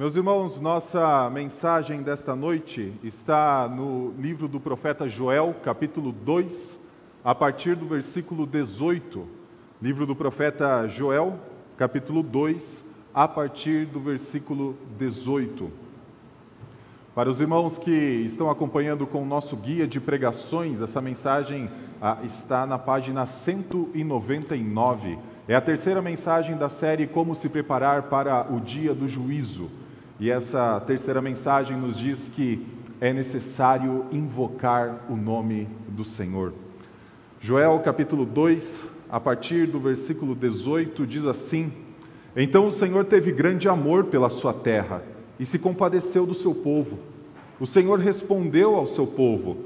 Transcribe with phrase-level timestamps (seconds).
[0.00, 6.80] Meus irmãos, nossa mensagem desta noite está no livro do profeta Joel, capítulo 2,
[7.22, 9.26] a partir do versículo 18.
[9.82, 11.38] Livro do profeta Joel,
[11.76, 12.82] capítulo 2,
[13.12, 15.70] a partir do versículo 18.
[17.14, 22.16] Para os irmãos que estão acompanhando com o nosso guia de pregações, essa mensagem ah,
[22.24, 25.18] está na página 199.
[25.46, 29.70] É a terceira mensagem da série Como se preparar para o dia do juízo.
[30.20, 32.66] E essa terceira mensagem nos diz que
[33.00, 36.52] é necessário invocar o nome do Senhor.
[37.40, 41.72] Joel capítulo 2, a partir do versículo 18, diz assim:
[42.36, 45.02] Então o Senhor teve grande amor pela sua terra
[45.38, 46.98] e se compadeceu do seu povo.
[47.58, 49.56] O Senhor respondeu ao seu povo: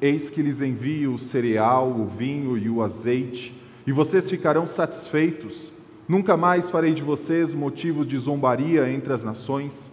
[0.00, 3.52] Eis que lhes envio o cereal, o vinho e o azeite,
[3.84, 5.72] e vocês ficarão satisfeitos.
[6.06, 9.92] Nunca mais farei de vocês motivo de zombaria entre as nações.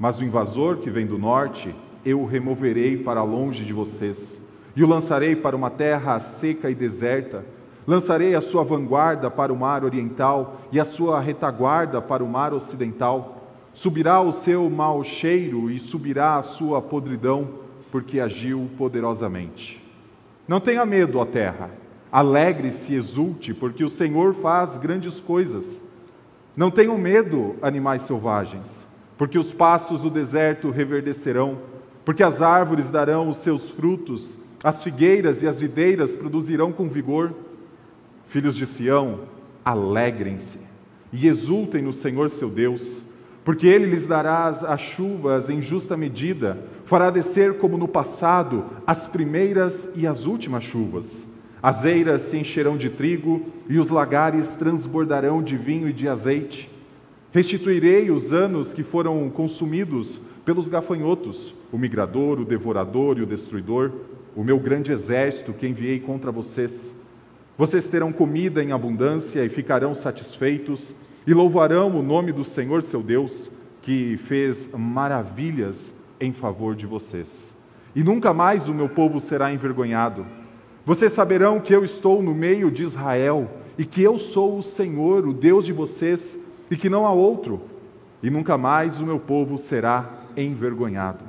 [0.00, 1.74] Mas o invasor que vem do norte,
[2.06, 4.40] eu o removerei para longe de vocês,
[4.74, 7.44] e o lançarei para uma terra seca e deserta.
[7.86, 12.54] Lançarei a sua vanguarda para o mar oriental e a sua retaguarda para o mar
[12.54, 13.44] ocidental.
[13.74, 17.50] Subirá o seu mau cheiro e subirá a sua podridão,
[17.92, 19.84] porque agiu poderosamente.
[20.48, 21.70] Não tenha medo, ó terra.
[22.10, 25.84] Alegre-se e exulte, porque o Senhor faz grandes coisas.
[26.56, 28.88] Não tenham medo, animais selvagens
[29.20, 31.58] porque os pastos do deserto reverdecerão,
[32.06, 37.34] porque as árvores darão os seus frutos, as figueiras e as videiras produzirão com vigor.
[38.28, 39.20] Filhos de Sião,
[39.62, 40.60] alegrem-se
[41.12, 43.02] e exultem no Senhor seu Deus,
[43.44, 49.06] porque ele lhes dará as chuvas em justa medida, fará descer como no passado as
[49.06, 51.28] primeiras e as últimas chuvas.
[51.62, 56.79] As eiras se encherão de trigo e os lagares transbordarão de vinho e de azeite.
[57.32, 63.92] Restituirei os anos que foram consumidos pelos gafanhotos, o migrador, o devorador e o destruidor,
[64.34, 66.92] o meu grande exército que enviei contra vocês.
[67.56, 70.92] Vocês terão comida em abundância e ficarão satisfeitos,
[71.24, 73.48] e louvarão o nome do Senhor seu Deus,
[73.82, 77.54] que fez maravilhas em favor de vocês.
[77.94, 80.26] E nunca mais o meu povo será envergonhado.
[80.84, 83.48] Vocês saberão que eu estou no meio de Israel
[83.78, 86.36] e que eu sou o Senhor, o Deus de vocês
[86.70, 87.60] e que não há outro,
[88.22, 91.24] e nunca mais o meu povo será envergonhado.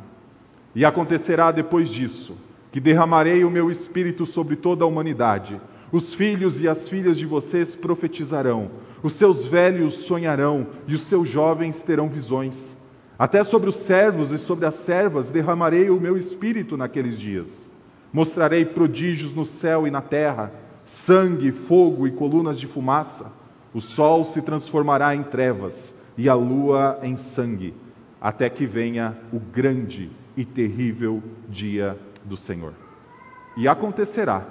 [0.75, 2.38] E acontecerá depois disso
[2.72, 5.59] que derramarei o meu espírito sobre toda a humanidade.
[5.91, 8.72] Os filhos e as filhas de vocês profetizarão,
[9.03, 12.78] os seus velhos sonharão e os seus jovens terão visões.
[13.19, 17.69] Até sobre os servos e sobre as servas derramarei o meu espírito naqueles dias.
[18.13, 20.52] Mostrarei prodígios no céu e na terra,
[20.84, 23.31] sangue, fogo e colunas de fumaça.
[23.74, 27.74] O sol se transformará em trevas e a lua em sangue,
[28.20, 32.74] até que venha o grande e terrível dia do Senhor.
[33.56, 34.46] E acontecerá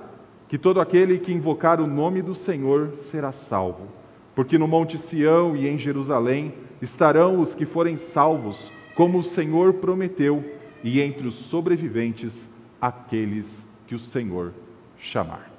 [0.48, 3.88] que todo aquele que invocar o nome do Senhor será salvo,
[4.34, 9.74] porque no Monte Sião e em Jerusalém estarão os que forem salvos, como o Senhor
[9.74, 10.44] prometeu,
[10.82, 12.48] e entre os sobreviventes
[12.80, 14.52] aqueles que o Senhor
[14.98, 15.50] chamar.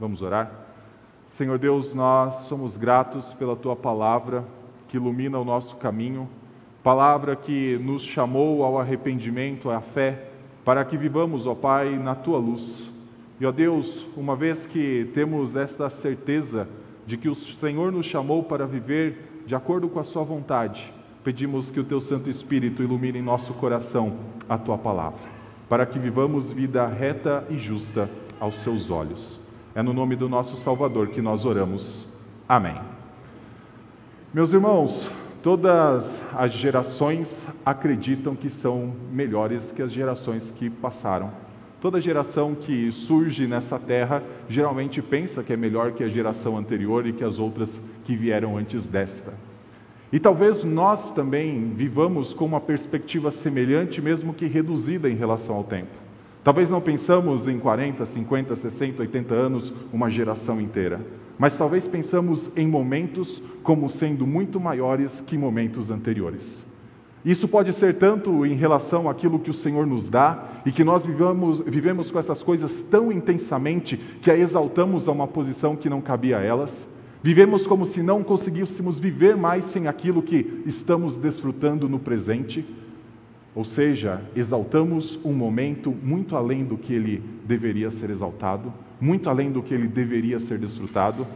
[0.00, 0.71] Vamos orar?
[1.42, 4.44] Senhor Deus, nós somos gratos pela tua palavra
[4.86, 6.28] que ilumina o nosso caminho,
[6.84, 10.28] palavra que nos chamou ao arrependimento, à fé,
[10.64, 12.88] para que vivamos, ó Pai, na tua luz.
[13.40, 16.68] E ó Deus, uma vez que temos esta certeza
[17.08, 21.72] de que o Senhor nos chamou para viver de acordo com a sua vontade, pedimos
[21.72, 24.12] que o teu Santo Espírito ilumine em nosso coração
[24.48, 25.18] a tua palavra,
[25.68, 29.41] para que vivamos vida reta e justa aos seus olhos.
[29.74, 32.06] É no nome do nosso Salvador que nós oramos.
[32.46, 32.76] Amém.
[34.34, 35.10] Meus irmãos,
[35.42, 41.30] todas as gerações acreditam que são melhores que as gerações que passaram.
[41.80, 47.06] Toda geração que surge nessa terra geralmente pensa que é melhor que a geração anterior
[47.06, 49.32] e que as outras que vieram antes desta.
[50.12, 55.64] E talvez nós também vivamos com uma perspectiva semelhante, mesmo que reduzida em relação ao
[55.64, 56.01] tempo.
[56.44, 61.00] Talvez não pensamos em 40, 50, 60, 80 anos, uma geração inteira,
[61.38, 66.64] mas talvez pensamos em momentos como sendo muito maiores que momentos anteriores.
[67.24, 71.06] Isso pode ser tanto em relação àquilo que o Senhor nos dá e que nós
[71.06, 76.00] vivamos, vivemos com essas coisas tão intensamente que a exaltamos a uma posição que não
[76.00, 76.88] cabia a elas.
[77.22, 82.66] Vivemos como se não conseguíssemos viver mais sem aquilo que estamos desfrutando no presente.
[83.54, 89.52] Ou seja, exaltamos um momento muito além do que ele deveria ser exaltado, muito além
[89.52, 91.26] do que ele deveria ser desfrutado.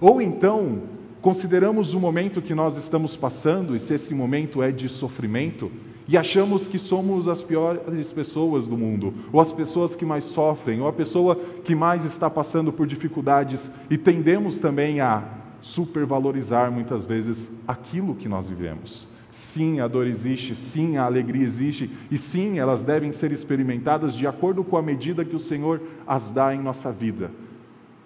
[0.00, 0.82] Ou então,
[1.20, 5.70] consideramos o momento que nós estamos passando e se esse momento é de sofrimento
[6.08, 10.80] e achamos que somos as piores pessoas do mundo, ou as pessoas que mais sofrem,
[10.80, 11.34] ou a pessoa
[11.64, 15.24] que mais está passando por dificuldades e tendemos também a
[15.60, 19.08] supervalorizar muitas vezes aquilo que nós vivemos.
[19.44, 24.26] Sim, a dor existe, sim, a alegria existe, e sim, elas devem ser experimentadas de
[24.26, 27.30] acordo com a medida que o Senhor as dá em nossa vida.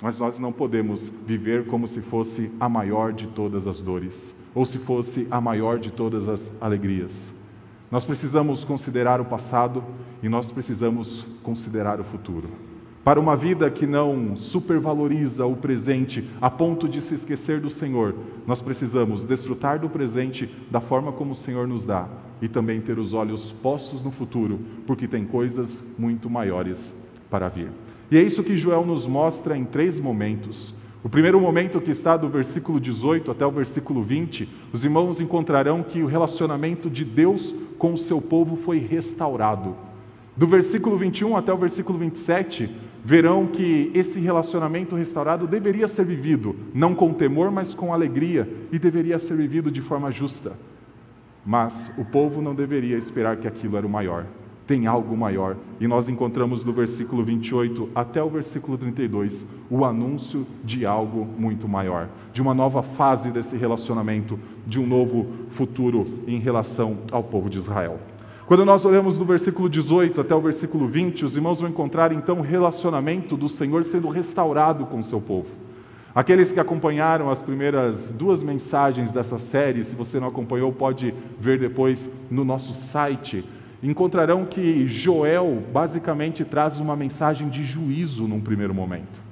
[0.03, 4.65] Mas nós não podemos viver como se fosse a maior de todas as dores, ou
[4.65, 7.33] se fosse a maior de todas as alegrias.
[7.91, 9.85] Nós precisamos considerar o passado
[10.23, 12.49] e nós precisamos considerar o futuro.
[13.03, 18.15] Para uma vida que não supervaloriza o presente a ponto de se esquecer do Senhor,
[18.47, 22.07] nós precisamos desfrutar do presente da forma como o Senhor nos dá
[22.43, 26.95] e também ter os olhos postos no futuro, porque tem coisas muito maiores
[27.31, 27.71] para vir.
[28.11, 30.75] E é isso que Joel nos mostra em três momentos.
[31.03, 35.83] O primeiro momento, que está do versículo 18 até o versículo 20, os irmãos encontrarão
[35.83, 39.75] que o relacionamento de Deus com o seu povo foi restaurado.
[40.37, 42.71] Do versículo 21 até o versículo 27,
[43.05, 48.79] verão que esse relacionamento restaurado deveria ser vivido, não com temor, mas com alegria, e
[48.79, 50.53] deveria ser vivido de forma justa.
[51.45, 54.27] Mas o povo não deveria esperar que aquilo era o maior.
[54.67, 55.57] Tem algo maior.
[55.81, 61.67] E nós encontramos do versículo 28 até o versículo 32 o anúncio de algo muito
[61.67, 67.49] maior, de uma nova fase desse relacionamento, de um novo futuro em relação ao povo
[67.49, 67.99] de Israel.
[68.51, 72.41] Quando nós olhamos do versículo 18 até o versículo 20, os irmãos vão encontrar então
[72.41, 75.47] o relacionamento do Senhor sendo restaurado com o seu povo.
[76.13, 81.61] Aqueles que acompanharam as primeiras duas mensagens dessa série, se você não acompanhou, pode ver
[81.61, 83.45] depois no nosso site.
[83.81, 89.23] Encontrarão que Joel basicamente traz uma mensagem de juízo num primeiro momento.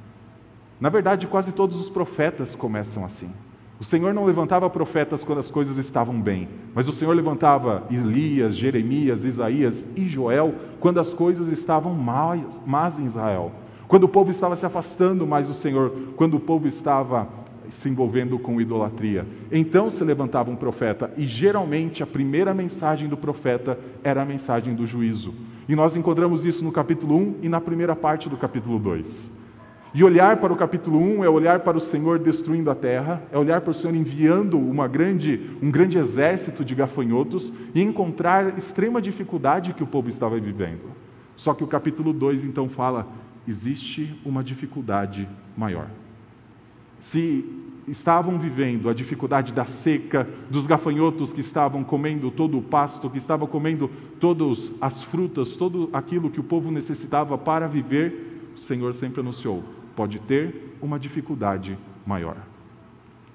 [0.80, 3.32] Na verdade, quase todos os profetas começam assim.
[3.80, 8.56] O Senhor não levantava profetas quando as coisas estavam bem, mas o Senhor levantava Elias,
[8.56, 13.52] Jeremias, Isaías e Joel quando as coisas estavam más, más em Israel.
[13.86, 17.28] Quando o povo estava se afastando mais do Senhor, quando o povo estava
[17.70, 19.24] se envolvendo com idolatria.
[19.52, 24.74] Então se levantava um profeta, e geralmente a primeira mensagem do profeta era a mensagem
[24.74, 25.34] do juízo.
[25.68, 29.37] E nós encontramos isso no capítulo 1 e na primeira parte do capítulo 2.
[29.98, 33.36] E olhar para o capítulo 1 é olhar para o Senhor destruindo a terra, é
[33.36, 39.02] olhar para o Senhor enviando uma grande, um grande exército de gafanhotos e encontrar extrema
[39.02, 40.82] dificuldade que o povo estava vivendo.
[41.34, 43.08] Só que o capítulo 2 então fala:
[43.44, 45.88] existe uma dificuldade maior.
[47.00, 47.44] Se
[47.88, 53.18] estavam vivendo a dificuldade da seca, dos gafanhotos que estavam comendo todo o pasto, que
[53.18, 53.90] estavam comendo
[54.20, 59.64] todas as frutas, todo aquilo que o povo necessitava para viver, o Senhor sempre anunciou:
[59.98, 62.36] pode ter uma dificuldade maior.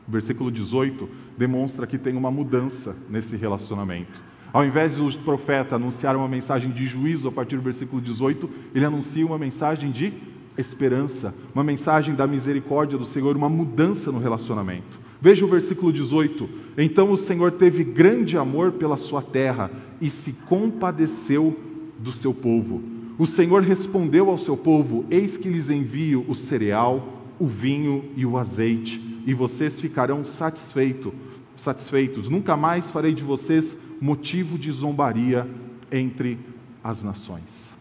[0.07, 4.21] O versículo 18 demonstra que tem uma mudança nesse relacionamento.
[4.53, 8.85] Ao invés do profeta anunciar uma mensagem de juízo a partir do versículo 18, ele
[8.85, 10.13] anuncia uma mensagem de
[10.57, 14.97] esperança, uma mensagem da misericórdia do Senhor, uma mudança no relacionamento.
[15.19, 19.69] Veja o versículo 18: Então o Senhor teve grande amor pela sua terra
[19.99, 21.59] e se compadeceu
[21.99, 27.21] do seu povo o Senhor respondeu ao seu povo: Eis que lhes envio o cereal,
[27.39, 31.13] o vinho e o azeite, e vocês ficarão satisfeito,
[31.55, 32.27] satisfeitos.
[32.27, 35.47] Nunca mais farei de vocês motivo de zombaria
[35.91, 36.37] entre
[36.83, 37.72] as nações.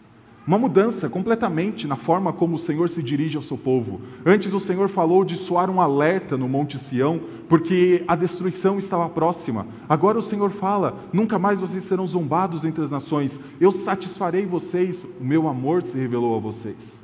[0.45, 4.01] Uma mudança completamente na forma como o Senhor se dirige ao seu povo.
[4.27, 9.09] Antes o Senhor falou de soar um alerta no Monte Sião, porque a destruição estava
[9.09, 9.69] próxima.
[9.89, 13.39] Agora o Senhor fala: nunca mais vocês serão zombados entre as nações.
[13.61, 17.01] Eu satisfarei vocês, o meu amor se revelou a vocês.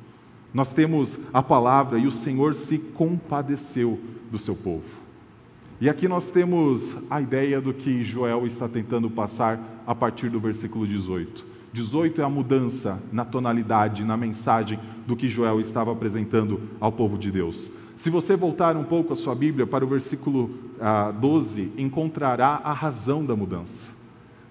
[0.53, 3.97] Nós temos a palavra e o Senhor se compadeceu
[4.29, 4.83] do seu povo.
[5.79, 10.41] E aqui nós temos a ideia do que Joel está tentando passar a partir do
[10.41, 11.58] versículo 18.
[11.71, 17.17] 18 é a mudança na tonalidade, na mensagem do que Joel estava apresentando ao povo
[17.17, 17.69] de Deus.
[17.95, 22.71] Se você voltar um pouco a sua Bíblia para o versículo ah, 12, encontrará a
[22.71, 23.89] razão da mudança.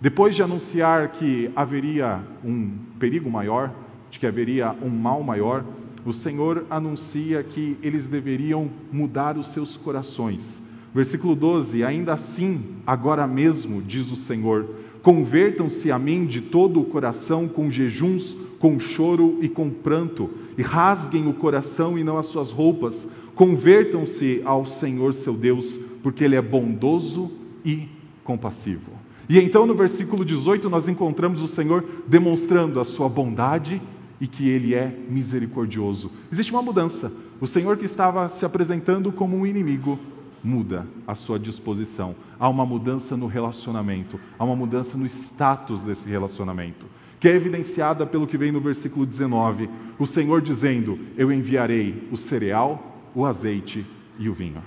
[0.00, 3.72] Depois de anunciar que haveria um perigo maior,
[4.10, 5.64] de que haveria um mal maior,
[6.04, 10.62] o Senhor anuncia que eles deveriam mudar os seus corações.
[10.94, 14.68] Versículo 12: Ainda assim, agora mesmo, diz o Senhor,
[15.08, 20.60] Convertam-se a mim de todo o coração com jejuns, com choro e com pranto, e
[20.60, 23.08] rasguem o coração e não as suas roupas.
[23.34, 27.30] Convertam-se ao Senhor seu Deus, porque Ele é bondoso
[27.64, 27.88] e
[28.22, 28.92] compassivo.
[29.30, 33.80] E então no versículo 18 nós encontramos o Senhor demonstrando a sua bondade
[34.20, 36.10] e que Ele é misericordioso.
[36.30, 37.10] Existe uma mudança.
[37.40, 39.98] O Senhor que estava se apresentando como um inimigo,
[40.42, 42.14] muda a sua disposição.
[42.38, 46.87] Há uma mudança no relacionamento, há uma mudança no status desse relacionamento,
[47.18, 49.68] que é evidenciada pelo que vem no versículo 19:
[49.99, 53.85] o Senhor dizendo: Eu enviarei o cereal, o azeite
[54.18, 54.62] e o vinho.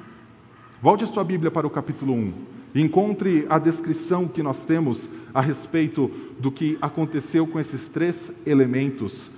[0.81, 2.33] Volte a sua Bíblia para o capítulo 1
[2.73, 6.09] e encontre a descrição que nós temos a respeito
[6.39, 9.29] do que aconteceu com esses três elementos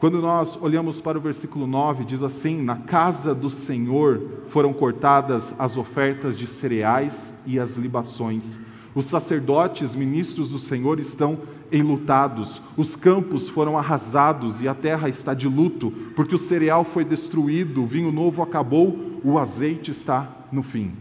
[0.00, 5.54] quando nós olhamos para o versículo 9, diz assim: Na casa do Senhor foram cortadas
[5.58, 8.58] as ofertas de cereais e as libações.
[8.94, 11.40] Os sacerdotes, ministros do Senhor, estão
[11.70, 17.04] enlutados, os campos foram arrasados e a terra está de luto, porque o cereal foi
[17.04, 20.92] destruído, o vinho novo acabou, o azeite está no fim.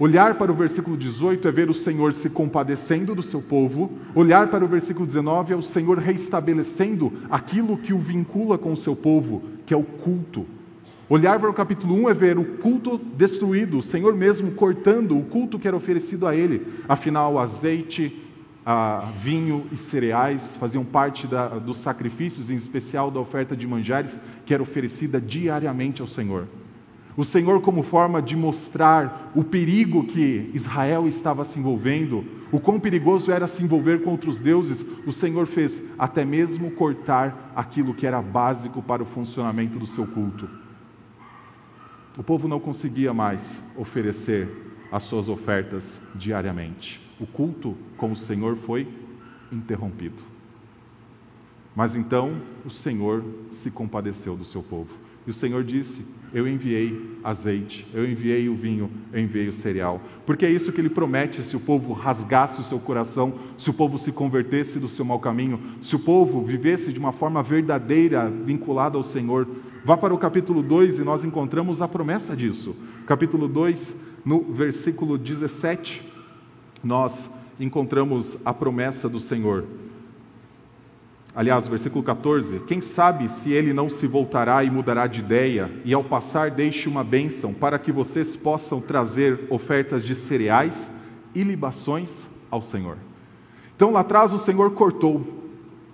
[0.00, 4.48] Olhar para o versículo 18 é ver o Senhor se compadecendo do seu povo, olhar
[4.48, 8.96] para o versículo 19 é o Senhor reestabelecendo aquilo que o vincula com o seu
[8.96, 10.46] povo, que é o culto.
[11.06, 15.22] Olhar para o capítulo 1 é ver o culto destruído, o Senhor mesmo cortando o
[15.22, 16.66] culto que era oferecido a ele.
[16.88, 18.24] Afinal, azeite,
[19.18, 24.54] vinho e cereais faziam parte da, dos sacrifícios, em especial da oferta de manjares, que
[24.54, 26.46] era oferecida diariamente ao Senhor.
[27.16, 32.78] O Senhor, como forma de mostrar o perigo que Israel estava se envolvendo, o quão
[32.80, 38.06] perigoso era se envolver com outros deuses, o Senhor fez até mesmo cortar aquilo que
[38.06, 40.48] era básico para o funcionamento do seu culto.
[42.16, 44.48] O povo não conseguia mais oferecer
[44.90, 47.00] as suas ofertas diariamente.
[47.20, 48.88] O culto com o Senhor foi
[49.52, 50.22] interrompido.
[51.74, 54.90] Mas então o Senhor se compadeceu do seu povo.
[55.26, 60.00] E o Senhor disse: Eu enviei azeite, eu enviei o vinho, eu enviei o cereal.
[60.24, 63.74] Porque é isso que ele promete se o povo rasgasse o seu coração, se o
[63.74, 68.30] povo se convertesse do seu mau caminho, se o povo vivesse de uma forma verdadeira,
[68.30, 69.46] vinculada ao Senhor.
[69.84, 72.76] Vá para o capítulo 2 e nós encontramos a promessa disso.
[73.06, 76.02] Capítulo 2, no versículo 17,
[76.84, 79.64] nós encontramos a promessa do Senhor.
[81.34, 85.94] Aliás, versículo 14: Quem sabe se ele não se voltará e mudará de ideia, e
[85.94, 90.90] ao passar deixe uma bênção para que vocês possam trazer ofertas de cereais
[91.34, 92.96] e libações ao Senhor.
[93.76, 95.24] Então lá atrás o Senhor cortou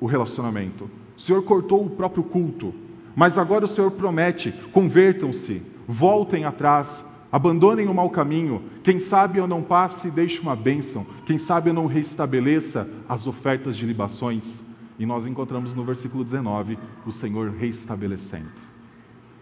[0.00, 2.74] o relacionamento, o Senhor cortou o próprio culto,
[3.14, 8.62] mas agora o Senhor promete: convertam-se, voltem atrás, abandonem o mau caminho.
[8.82, 13.26] Quem sabe eu não passe e deixe uma bênção, quem sabe eu não restabeleça as
[13.26, 14.65] ofertas de libações.
[14.98, 18.66] E nós encontramos no versículo 19 o Senhor reestabelecendo.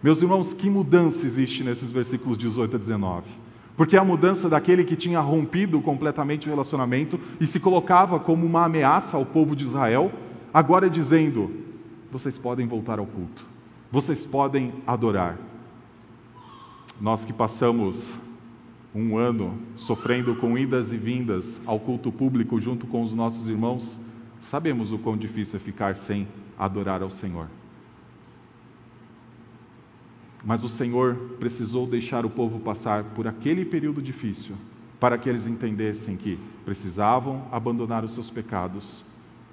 [0.02, 3.24] Meus irmãos, que mudança existe nesses versículos 18 a 19?
[3.76, 8.64] Porque a mudança daquele que tinha rompido completamente o relacionamento e se colocava como uma
[8.64, 10.12] ameaça ao povo de Israel,
[10.52, 11.50] agora dizendo:
[12.12, 13.44] vocês podem voltar ao culto,
[13.90, 15.38] vocês podem adorar.
[17.00, 18.12] Nós que passamos
[18.94, 23.98] um ano sofrendo com idas e vindas ao culto público junto com os nossos irmãos,
[24.50, 27.48] Sabemos o quão difícil é ficar sem adorar ao Senhor.
[30.44, 34.54] Mas o Senhor precisou deixar o povo passar por aquele período difícil
[35.00, 39.02] para que eles entendessem que precisavam abandonar os seus pecados,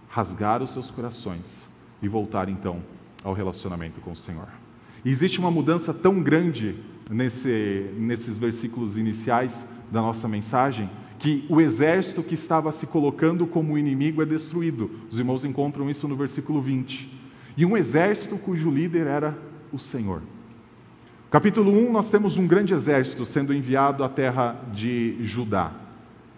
[0.09, 1.67] rasgar os seus corações
[2.01, 2.81] e voltar então
[3.23, 4.47] ao relacionamento com o Senhor.
[5.03, 6.75] E existe uma mudança tão grande
[7.09, 10.89] nesse, nesses versículos iniciais da nossa mensagem
[11.21, 14.89] que o exército que estava se colocando como inimigo é destruído.
[15.09, 17.09] Os irmãos encontram isso no versículo 20.
[17.55, 19.37] E um exército cujo líder era
[19.71, 20.21] o Senhor.
[21.29, 25.80] Capítulo 1, nós temos um grande exército sendo enviado à terra de Judá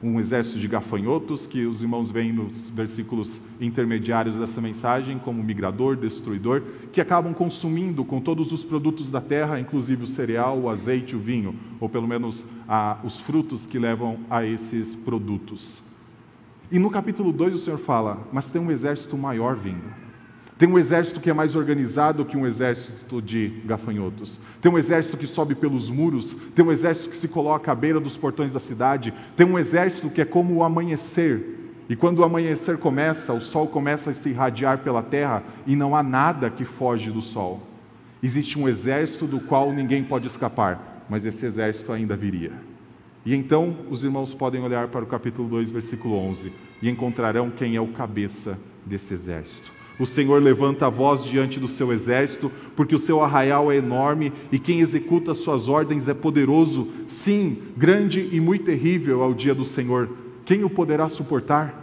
[0.03, 5.95] um exército de gafanhotos, que os irmãos veem nos versículos intermediários dessa mensagem, como migrador,
[5.95, 11.15] destruidor, que acabam consumindo com todos os produtos da terra, inclusive o cereal, o azeite,
[11.15, 15.81] o vinho, ou pelo menos ah, os frutos que levam a esses produtos.
[16.69, 20.02] E no capítulo 2 o Senhor fala: Mas tem um exército maior vindo.
[20.63, 24.39] Tem um exército que é mais organizado que um exército de gafanhotos.
[24.61, 26.33] Tem um exército que sobe pelos muros.
[26.55, 29.13] Tem um exército que se coloca à beira dos portões da cidade.
[29.35, 31.75] Tem um exército que é como o amanhecer.
[31.89, 35.97] E quando o amanhecer começa, o sol começa a se irradiar pela terra e não
[35.97, 37.61] há nada que foge do sol.
[38.23, 42.53] Existe um exército do qual ninguém pode escapar, mas esse exército ainda viria.
[43.25, 47.75] E então os irmãos podem olhar para o capítulo 2, versículo 11, e encontrarão quem
[47.75, 49.82] é o cabeça desse exército.
[49.99, 54.33] O Senhor levanta a voz diante do seu exército, porque o seu arraial é enorme
[54.51, 56.89] e quem executa suas ordens é poderoso.
[57.07, 60.09] Sim, grande e muito terrível é o dia do Senhor.
[60.45, 61.81] Quem o poderá suportar?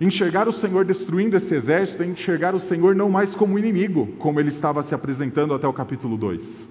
[0.00, 4.40] Enxergar o Senhor destruindo esse exército é enxergar o Senhor não mais como inimigo, como
[4.40, 6.66] ele estava se apresentando até o capítulo 2.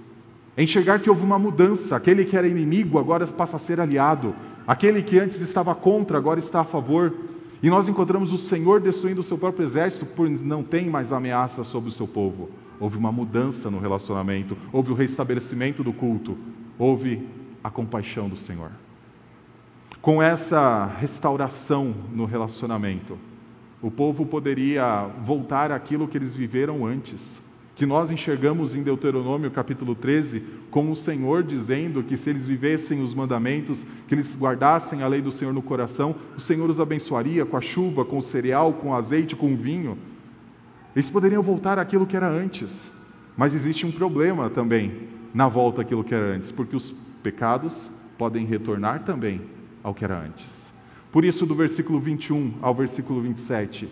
[0.57, 1.95] É enxergar que houve uma mudança.
[1.95, 4.35] Aquele que era inimigo agora passa a ser aliado.
[4.67, 7.13] Aquele que antes estava contra agora está a favor.
[7.63, 11.63] E nós encontramos o Senhor destruindo o seu próprio exército, por não tem mais ameaça
[11.63, 12.49] sobre o seu povo.
[12.77, 16.37] Houve uma mudança no relacionamento, houve o restabelecimento do culto,
[16.77, 17.25] houve
[17.63, 18.69] a compaixão do Senhor.
[20.01, 23.17] Com essa restauração no relacionamento,
[23.81, 27.41] o povo poderia voltar àquilo que eles viveram antes
[27.75, 33.01] que nós enxergamos em Deuteronômio capítulo 13, com o Senhor dizendo que se eles vivessem
[33.01, 37.45] os mandamentos, que eles guardassem a lei do Senhor no coração, o Senhor os abençoaria
[37.45, 39.97] com a chuva, com o cereal, com o azeite, com o vinho.
[40.95, 42.79] Eles poderiam voltar àquilo que era antes,
[43.35, 48.45] mas existe um problema também na volta àquilo que era antes, porque os pecados podem
[48.45, 49.41] retornar também
[49.81, 50.71] ao que era antes.
[51.11, 53.89] Por isso, do versículo 21 ao versículo 27,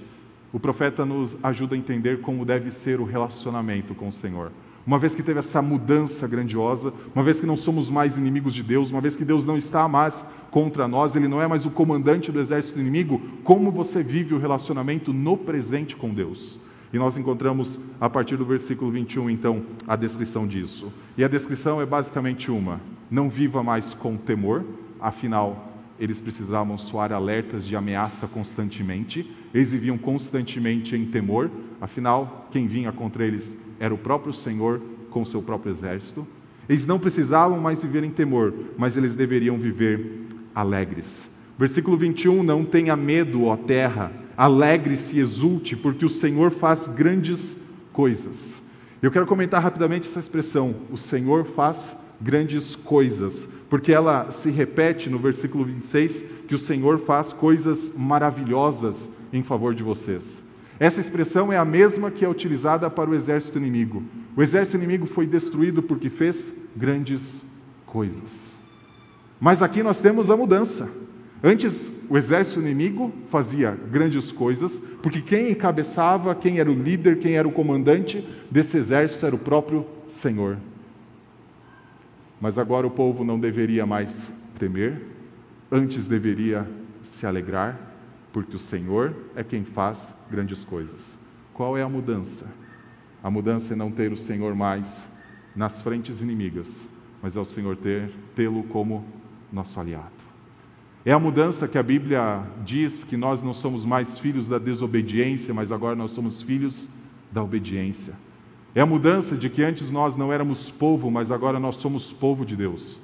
[0.53, 4.51] o profeta nos ajuda a entender como deve ser o relacionamento com o Senhor.
[4.85, 8.63] Uma vez que teve essa mudança grandiosa, uma vez que não somos mais inimigos de
[8.63, 11.71] Deus, uma vez que Deus não está mais contra nós, Ele não é mais o
[11.71, 16.59] comandante do exército inimigo, como você vive o relacionamento no presente com Deus?
[16.91, 20.91] E nós encontramos, a partir do versículo 21, então, a descrição disso.
[21.17, 24.65] E a descrição é basicamente uma: não viva mais com temor,
[24.99, 25.70] afinal,
[26.01, 32.91] eles precisavam soar alertas de ameaça constantemente, eles viviam constantemente em temor, afinal, quem vinha
[32.91, 34.81] contra eles era o próprio Senhor
[35.11, 36.27] com o seu próprio exército.
[36.67, 41.29] Eles não precisavam mais viver em temor, mas eles deveriam viver alegres.
[41.55, 47.55] Versículo 21: Não tenha medo, ó terra, alegre-se e exulte, porque o Senhor faz grandes
[47.93, 48.59] coisas.
[49.03, 55.09] Eu quero comentar rapidamente essa expressão: o Senhor faz grandes coisas porque ela se repete
[55.09, 60.43] no versículo 26 que o Senhor faz coisas maravilhosas em favor de vocês.
[60.77, 64.03] Essa expressão é a mesma que é utilizada para o exército inimigo.
[64.35, 67.45] O exército inimigo foi destruído porque fez grandes
[67.85, 68.51] coisas.
[69.39, 70.89] Mas aqui nós temos a mudança.
[71.41, 77.37] Antes, o exército inimigo fazia grandes coisas, porque quem encabeçava, quem era o líder, quem
[77.37, 80.57] era o comandante desse exército era o próprio Senhor.
[82.41, 84.99] Mas agora o povo não deveria mais temer,
[85.71, 86.67] antes deveria
[87.03, 87.79] se alegrar,
[88.33, 91.15] porque o Senhor é quem faz grandes coisas.
[91.53, 92.47] Qual é a mudança?
[93.23, 95.05] A mudança é não ter o Senhor mais
[95.55, 96.87] nas frentes inimigas,
[97.21, 99.05] mas é o Senhor ter tê-lo como
[99.53, 100.09] nosso aliado.
[101.05, 105.53] É a mudança que a Bíblia diz que nós não somos mais filhos da desobediência,
[105.53, 106.87] mas agora nós somos filhos
[107.31, 108.13] da obediência.
[108.73, 112.45] É a mudança de que antes nós não éramos povo, mas agora nós somos povo
[112.45, 112.97] de Deus.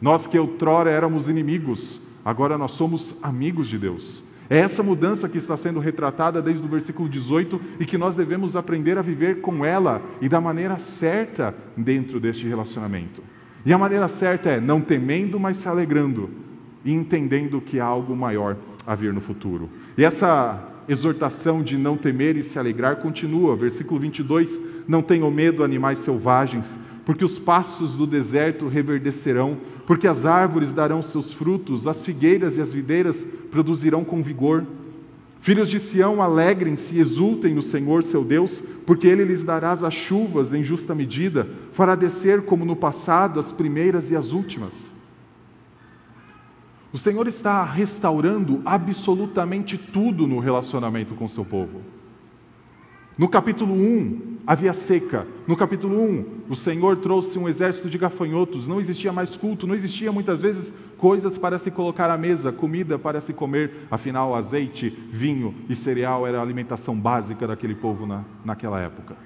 [0.00, 4.22] Nós que outrora éramos inimigos, agora nós somos amigos de Deus.
[4.48, 8.54] É essa mudança que está sendo retratada desde o versículo 18 e que nós devemos
[8.54, 13.22] aprender a viver com ela e da maneira certa dentro deste relacionamento.
[13.64, 16.30] E a maneira certa é não temendo, mas se alegrando
[16.84, 19.68] e entendendo que há algo maior a vir no futuro.
[19.98, 25.64] E essa exortação de não temer e se alegrar continua, versículo 22: Não tenham medo,
[25.64, 26.66] animais selvagens,
[27.04, 32.60] porque os pastos do deserto reverdecerão, porque as árvores darão seus frutos, as figueiras e
[32.60, 34.64] as videiras produzirão com vigor.
[35.40, 39.94] Filhos de Sião, alegrem-se e exultem no Senhor seu Deus, porque ele lhes dará as
[39.94, 44.95] chuvas em justa medida, fará descer como no passado as primeiras e as últimas.
[46.96, 51.82] O Senhor está restaurando absolutamente tudo no relacionamento com seu povo.
[53.18, 55.26] No capítulo 1, havia seca.
[55.46, 58.66] No capítulo 1, o Senhor trouxe um exército de gafanhotos.
[58.66, 62.98] Não existia mais culto, não existia muitas vezes coisas para se colocar à mesa, comida
[62.98, 63.72] para se comer.
[63.90, 69.16] Afinal, azeite, vinho e cereal era a alimentação básica daquele povo na, naquela época.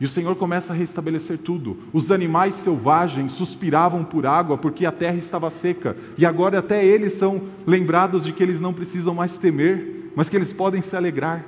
[0.00, 1.76] E o Senhor começa a restabelecer tudo.
[1.92, 5.96] Os animais selvagens suspiravam por água porque a terra estava seca.
[6.16, 10.36] E agora até eles são lembrados de que eles não precisam mais temer, mas que
[10.36, 11.44] eles podem se alegrar.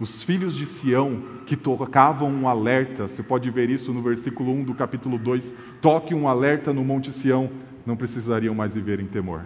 [0.00, 4.64] Os filhos de Sião que tocavam um alerta, você pode ver isso no versículo 1
[4.64, 7.50] do capítulo 2: toque um alerta no Monte Sião,
[7.84, 9.42] não precisariam mais viver em temor,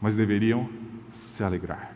[0.00, 0.68] mas deveriam
[1.12, 1.94] se alegrar.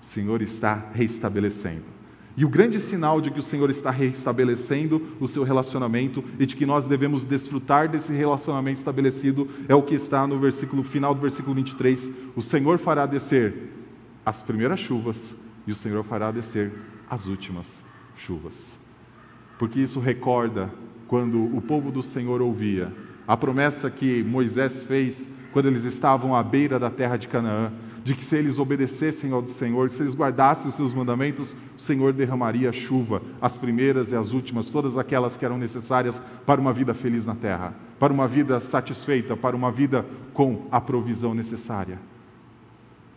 [0.00, 1.95] O Senhor está restabelecendo.
[2.36, 6.54] E o grande sinal de que o Senhor está restabelecendo o seu relacionamento e de
[6.54, 11.20] que nós devemos desfrutar desse relacionamento estabelecido é o que está no versículo final do
[11.20, 12.10] versículo 23.
[12.36, 13.72] O Senhor fará descer
[14.24, 15.34] as primeiras chuvas
[15.66, 16.72] e o Senhor fará descer
[17.08, 17.82] as últimas
[18.16, 18.78] chuvas.
[19.58, 20.70] Porque isso recorda
[21.08, 22.92] quando o povo do Senhor ouvia
[23.26, 27.72] a promessa que Moisés fez quando eles estavam à beira da terra de Canaã,
[28.06, 32.12] de que se eles obedecessem ao Senhor, se eles guardassem os seus mandamentos, o Senhor
[32.12, 36.94] derramaria chuva, as primeiras e as últimas, todas aquelas que eram necessárias para uma vida
[36.94, 41.98] feliz na terra, para uma vida satisfeita, para uma vida com a provisão necessária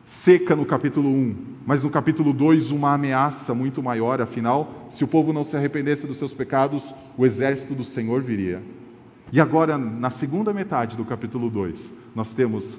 [0.08, 1.36] seca no capítulo 1,
[1.68, 6.08] mas no capítulo 2 uma ameaça muito maior, afinal, se o povo não se arrependesse
[6.08, 8.60] dos seus pecados, o exército do Senhor viria.
[9.32, 12.76] E agora, na segunda metade do capítulo 2, nós temos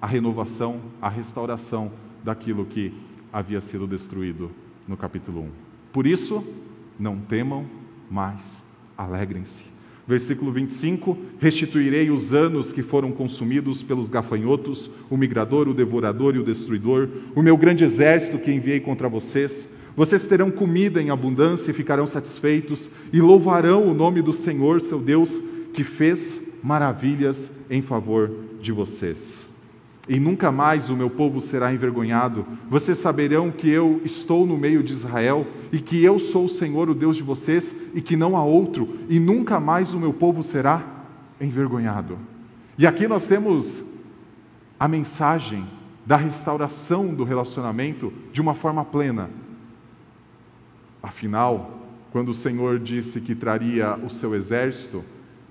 [0.00, 1.90] a renovação, a restauração
[2.22, 2.92] daquilo que
[3.32, 4.50] havia sido destruído
[4.86, 5.48] no capítulo 1.
[5.92, 6.44] Por isso,
[6.98, 7.64] não temam,
[8.10, 8.62] mas
[8.96, 9.64] alegrem-se.
[10.06, 16.38] Versículo 25: Restituirei os anos que foram consumidos pelos gafanhotos, o migrador, o devorador e
[16.38, 19.68] o destruidor, o meu grande exército que enviei contra vocês.
[19.96, 25.00] Vocês terão comida em abundância e ficarão satisfeitos, e louvarão o nome do Senhor, seu
[25.00, 25.32] Deus,
[25.72, 28.30] que fez maravilhas em favor
[28.60, 29.45] de vocês
[30.08, 32.46] e nunca mais o meu povo será envergonhado.
[32.68, 36.88] Vocês saberão que eu estou no meio de Israel e que eu sou o Senhor,
[36.88, 40.42] o Deus de vocês, e que não há outro, e nunca mais o meu povo
[40.42, 40.84] será
[41.40, 42.18] envergonhado.
[42.78, 43.82] E aqui nós temos
[44.78, 45.66] a mensagem
[46.04, 49.28] da restauração do relacionamento de uma forma plena.
[51.02, 51.80] Afinal,
[52.12, 55.04] quando o Senhor disse que traria o seu exército,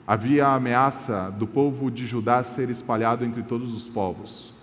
[0.08, 4.54] havia a ameaça do povo de Judá ser espalhado entre todos os povos.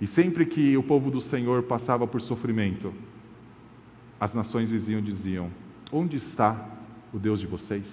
[0.00, 2.92] E sempre que o povo do Senhor passava por sofrimento,
[4.20, 5.50] as nações vizinhas diziam:
[5.92, 6.68] Onde está
[7.12, 7.92] o Deus de vocês?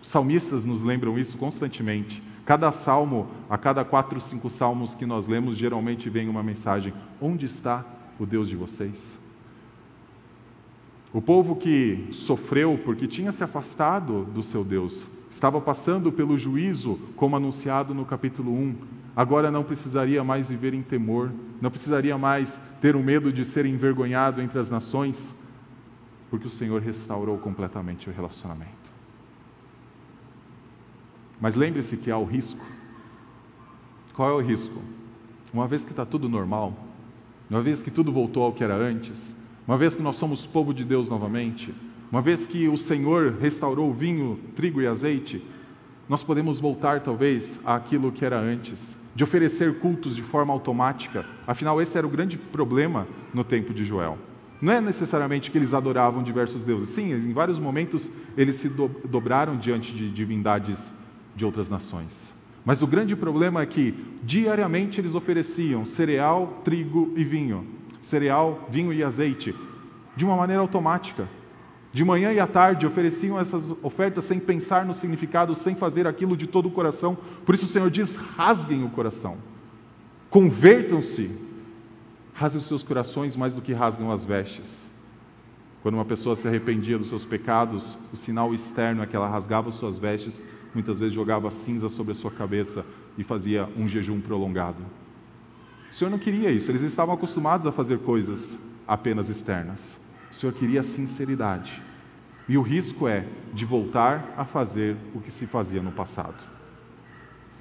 [0.00, 2.22] Os salmistas nos lembram isso constantemente.
[2.44, 7.46] Cada salmo, a cada quatro, cinco salmos que nós lemos, geralmente vem uma mensagem: Onde
[7.46, 7.84] está
[8.18, 9.18] o Deus de vocês?
[11.12, 16.98] O povo que sofreu porque tinha se afastado do seu Deus, estava passando pelo juízo,
[17.16, 18.74] como anunciado no capítulo 1.
[19.16, 23.64] Agora não precisaria mais viver em temor, não precisaria mais ter o medo de ser
[23.64, 25.34] envergonhado entre as nações,
[26.30, 28.72] porque o Senhor restaurou completamente o relacionamento.
[31.40, 32.64] Mas lembre-se que há o risco.
[34.14, 34.80] Qual é o risco?
[35.54, 36.74] Uma vez que está tudo normal,
[37.48, 39.34] uma vez que tudo voltou ao que era antes,
[39.68, 41.74] uma vez que nós somos povo de Deus novamente,
[42.10, 45.44] uma vez que o Senhor restaurou vinho, trigo e azeite,
[46.08, 51.26] nós podemos voltar talvez àquilo que era antes, de oferecer cultos de forma automática.
[51.46, 54.16] Afinal, esse era o grande problema no tempo de Joel.
[54.58, 56.88] Não é necessariamente que eles adoravam diversos deuses.
[56.88, 60.90] Sim, em vários momentos eles se dobraram diante de divindades
[61.36, 62.32] de outras nações.
[62.64, 68.92] Mas o grande problema é que diariamente eles ofereciam cereal, trigo e vinho, cereal, vinho
[68.92, 69.54] e azeite,
[70.16, 71.28] de uma maneira automática.
[71.92, 76.36] De manhã e à tarde ofereciam essas ofertas sem pensar no significado, sem fazer aquilo
[76.36, 77.16] de todo o coração.
[77.46, 79.38] Por isso o Senhor diz: rasguem o coração,
[80.28, 81.30] convertam-se,
[82.34, 84.86] rasguem os seus corações mais do que rasgam as vestes.
[85.82, 89.70] Quando uma pessoa se arrependia dos seus pecados, o sinal externo é que ela rasgava
[89.70, 90.42] suas vestes,
[90.74, 92.84] muitas vezes jogava cinza sobre a sua cabeça
[93.16, 94.82] e fazia um jejum prolongado.
[95.90, 99.98] O Senhor não queria isso, eles estavam acostumados a fazer coisas apenas externas.
[100.30, 101.82] O Senhor queria sinceridade.
[102.48, 106.42] E o risco é de voltar a fazer o que se fazia no passado.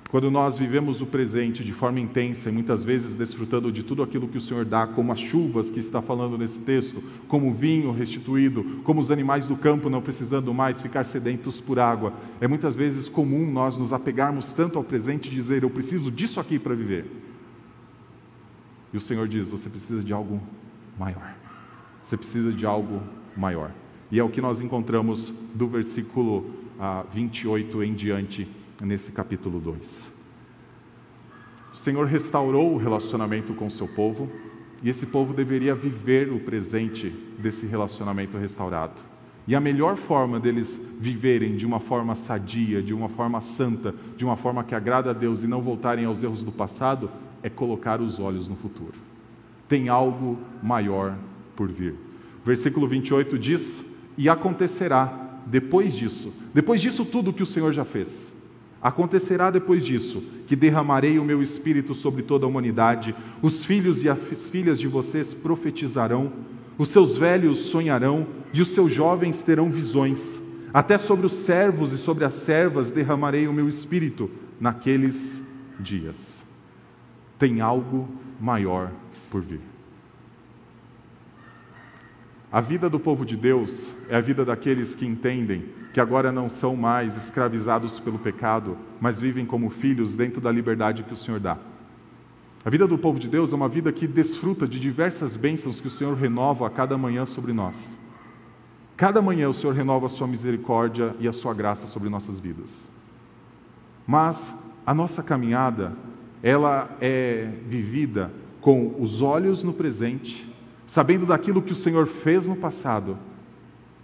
[0.10, 4.30] Quando nós vivemos o presente de forma intensa e muitas vezes desfrutando de tudo aquilo
[4.30, 7.92] que o Senhor dá, como as chuvas que está falando nesse texto, como o vinho
[7.92, 12.74] restituído, como os animais do campo não precisando mais ficar sedentos por água, é muitas
[12.74, 16.74] vezes comum nós nos apegarmos tanto ao presente e dizer: Eu preciso disso aqui para
[16.74, 17.06] viver.
[18.94, 20.42] E o Senhor diz: Você precisa de algo
[20.98, 21.36] maior.
[22.04, 23.02] Você precisa de algo
[23.36, 23.72] maior.
[24.10, 28.48] E é o que nós encontramos do versículo ah, 28 em diante,
[28.82, 30.12] nesse capítulo 2.
[31.74, 34.32] O Senhor restaurou o relacionamento com o seu povo,
[34.82, 39.02] e esse povo deveria viver o presente desse relacionamento restaurado.
[39.48, 44.26] E a melhor forma deles viverem de uma forma sadia, de uma forma santa, de
[44.26, 47.10] uma forma que agrada a Deus e não voltarem aos erros do passado,
[47.44, 48.96] é colocar os olhos no futuro.
[49.68, 51.16] Tem algo maior
[51.56, 51.96] por vir.
[52.46, 53.84] Versículo 28 diz:
[54.18, 58.32] E acontecerá depois disso, depois disso tudo que o Senhor já fez.
[58.82, 64.10] Acontecerá depois disso que derramarei o meu espírito sobre toda a humanidade, os filhos e
[64.10, 64.20] as
[64.50, 66.32] filhas de vocês profetizarão,
[66.78, 70.20] os seus velhos sonharão e os seus jovens terão visões.
[70.74, 75.42] Até sobre os servos e sobre as servas derramarei o meu espírito naqueles
[75.80, 76.37] dias.
[77.38, 78.08] Tem algo
[78.40, 78.92] maior
[79.30, 79.62] por vir.
[82.52, 86.48] A vida do povo de Deus é a vida daqueles que entendem que agora não
[86.48, 91.40] são mais escravizados pelo pecado, mas vivem como filhos dentro da liberdade que o Senhor
[91.40, 91.58] dá.
[92.64, 95.88] A vida do povo de Deus é uma vida que desfruta de diversas bênçãos que
[95.88, 97.92] o Senhor renova a cada manhã sobre nós.
[98.96, 102.90] Cada manhã o Senhor renova a sua misericórdia e a sua graça sobre nossas vidas.
[104.06, 104.54] Mas
[104.86, 105.94] a nossa caminhada,
[106.42, 110.48] ela é vivida com os olhos no presente,
[110.86, 113.18] sabendo daquilo que o Senhor fez no passado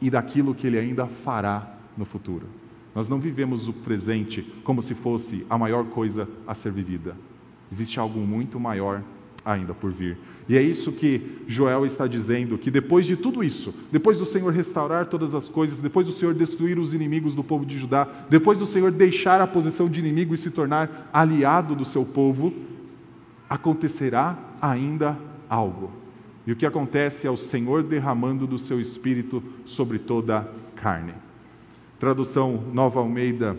[0.02, 2.48] e daquilo que ele ainda fará no futuro.
[2.94, 7.16] Nós não vivemos o presente como se fosse a maior coisa a ser vivida.
[7.72, 9.02] Existe algo muito maior
[9.46, 10.18] ainda por vir.
[10.48, 14.52] E é isso que Joel está dizendo: que depois de tudo isso, depois do Senhor
[14.52, 18.58] restaurar todas as coisas, depois do Senhor destruir os inimigos do povo de Judá, depois
[18.58, 22.54] do Senhor deixar a posição de inimigo e se tornar aliado do seu povo,
[23.50, 25.18] acontecerá ainda
[25.50, 25.92] algo.
[26.46, 30.46] E o que acontece é o Senhor derramando do seu espírito sobre toda a
[30.80, 31.14] carne.
[31.98, 33.56] Tradução Nova Almeida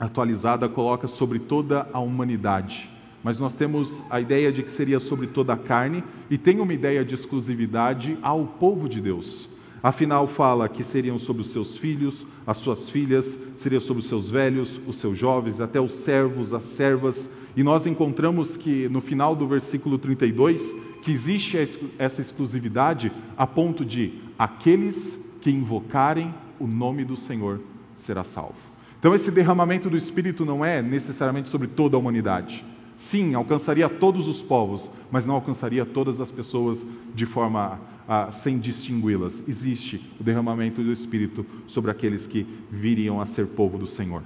[0.00, 2.90] atualizada coloca sobre toda a humanidade.
[3.22, 6.72] Mas nós temos a ideia de que seria sobre toda a carne e tem uma
[6.72, 9.48] ideia de exclusividade ao povo de Deus.
[9.82, 14.28] Afinal, fala que seriam sobre os seus filhos, as suas filhas, seria sobre os seus
[14.28, 17.28] velhos, os seus jovens, até os servos, as servas.
[17.56, 21.56] E nós encontramos que no final do versículo 32, que existe
[21.98, 27.60] essa exclusividade a ponto de aqueles que invocarem o nome do Senhor
[27.94, 28.56] será salvo.
[28.98, 32.64] Então, esse derramamento do Espírito não é necessariamente sobre toda a humanidade.
[32.98, 36.84] Sim, alcançaria todos os povos, mas não alcançaria todas as pessoas
[37.14, 39.40] de forma ah, sem distingui-las.
[39.46, 44.24] Existe o derramamento do Espírito sobre aqueles que viriam a ser povo do Senhor.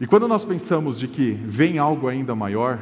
[0.00, 2.80] E quando nós pensamos de que vem algo ainda maior,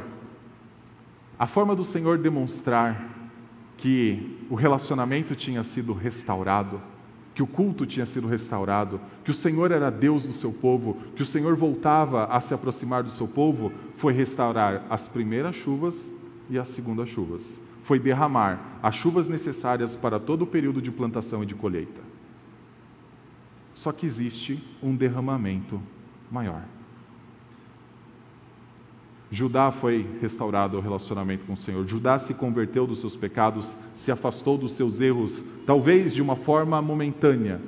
[1.37, 3.07] a forma do Senhor demonstrar
[3.77, 6.81] que o relacionamento tinha sido restaurado,
[7.35, 11.21] que o culto tinha sido restaurado, que o Senhor era Deus do seu povo, que
[11.21, 16.09] o Senhor voltava a se aproximar do seu povo, foi restaurar as primeiras chuvas
[16.49, 17.59] e as segundas chuvas.
[17.83, 22.01] Foi derramar as chuvas necessárias para todo o período de plantação e de colheita.
[23.73, 25.81] Só que existe um derramamento
[26.31, 26.63] maior.
[29.31, 31.85] Judá foi restaurado ao relacionamento com o Senhor.
[31.87, 36.81] Judá se converteu dos seus pecados, se afastou dos seus erros, talvez de uma forma
[36.81, 37.59] momentânea,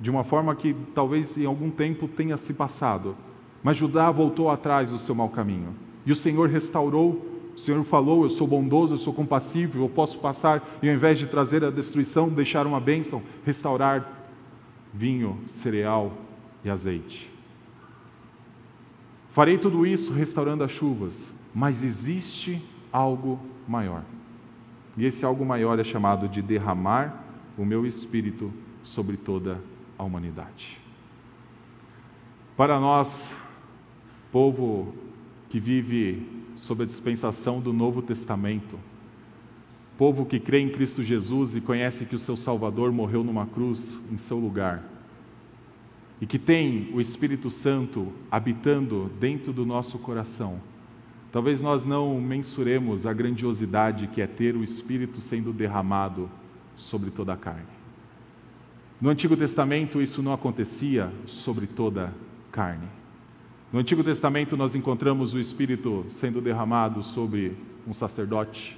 [0.00, 3.14] de uma forma que talvez em algum tempo tenha se passado.
[3.62, 5.74] Mas Judá voltou atrás do seu mau caminho.
[6.04, 7.24] E o Senhor restaurou.
[7.54, 11.18] O Senhor falou: Eu sou bondoso, eu sou compassivo, eu posso passar e ao invés
[11.18, 14.30] de trazer a destruição, deixar uma bênção, restaurar
[14.92, 16.12] vinho, cereal
[16.64, 17.35] e azeite.
[19.36, 22.58] Farei tudo isso restaurando as chuvas, mas existe
[22.90, 24.02] algo maior.
[24.96, 27.22] E esse algo maior é chamado de derramar
[27.58, 28.50] o meu espírito
[28.82, 29.60] sobre toda
[29.98, 30.78] a humanidade.
[32.56, 33.30] Para nós,
[34.32, 34.94] povo
[35.50, 38.78] que vive sob a dispensação do Novo Testamento,
[39.98, 44.00] povo que crê em Cristo Jesus e conhece que o seu Salvador morreu numa cruz
[44.10, 44.95] em seu lugar,
[46.20, 50.60] e que tem o Espírito Santo habitando dentro do nosso coração,
[51.30, 56.30] talvez nós não mensuremos a grandiosidade que é ter o Espírito sendo derramado
[56.74, 57.76] sobre toda a carne.
[59.00, 62.86] No Antigo Testamento isso não acontecia sobre toda a carne.
[63.70, 68.76] No Antigo Testamento nós encontramos o Espírito sendo derramado sobre um sacerdote,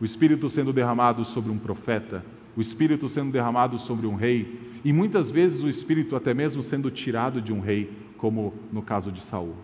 [0.00, 2.24] o Espírito sendo derramado sobre um profeta,
[2.56, 6.90] o Espírito sendo derramado sobre um rei, e muitas vezes o Espírito até mesmo sendo
[6.90, 9.54] tirado de um rei, como no caso de Saul.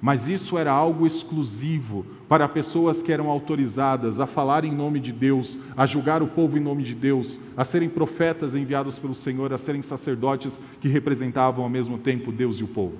[0.00, 5.10] Mas isso era algo exclusivo para pessoas que eram autorizadas a falar em nome de
[5.10, 9.52] Deus, a julgar o povo em nome de Deus, a serem profetas enviados pelo Senhor,
[9.52, 12.98] a serem sacerdotes que representavam ao mesmo tempo Deus e o povo.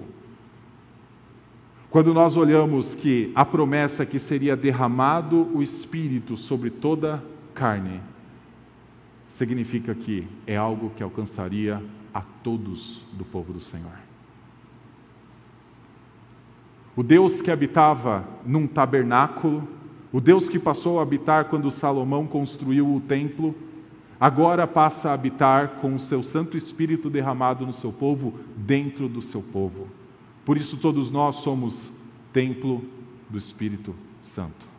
[1.91, 7.23] Quando nós olhamos que a promessa que seria derramado o Espírito sobre toda
[7.55, 8.01] carne,
[9.37, 13.99] significa que é algo que alcançaria a todos do povo do Senhor.
[16.97, 19.69] O Deus que habitava num tabernáculo,
[20.11, 23.55] o Deus que passou a habitar quando Salomão construiu o templo,
[24.19, 29.21] agora passa a habitar com o seu Santo Espírito derramado no seu povo, dentro do
[29.21, 29.87] seu povo.
[30.47, 31.93] Por isso, todos nós somos
[32.33, 32.83] templo
[33.29, 34.76] do Espírito Santo.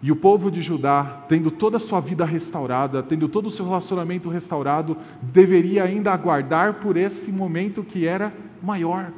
[0.00, 3.64] E o povo de Judá, tendo toda a sua vida restaurada, tendo todo o seu
[3.64, 8.32] relacionamento restaurado, deveria ainda aguardar por esse momento que era
[8.62, 9.12] maior.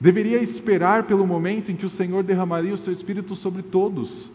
[0.00, 4.30] Deveria esperar pelo momento em que o Senhor derramaria o seu espírito sobre todos.